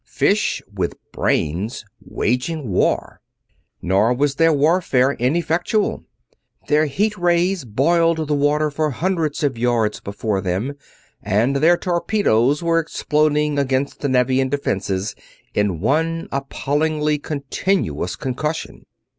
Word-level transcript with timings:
Fish 0.07 0.63
with 0.73 0.95
brains, 1.11 1.85
waging 2.03 2.69
war! 2.71 3.21
Nor 3.83 4.15
was 4.15 4.33
their 4.33 4.51
warfare 4.51 5.11
ineffectual. 5.13 6.05
Their 6.67 6.87
heat 6.87 7.15
rays 7.19 7.65
boiled 7.65 8.25
the 8.27 8.33
water 8.33 8.71
for 8.71 8.89
hundreds 8.89 9.43
of 9.43 9.59
yards 9.59 9.99
before 9.99 10.41
them 10.41 10.73
and 11.21 11.57
their 11.57 11.77
torpedoes 11.77 12.63
were 12.63 12.79
exploding 12.79 13.59
against 13.59 13.99
the 13.99 14.09
Nevian 14.09 14.49
defenses 14.49 15.13
in 15.53 15.81
one 15.81 16.27
appallingly 16.31 17.19
continuous 17.19 18.15
concussion. 18.15 18.87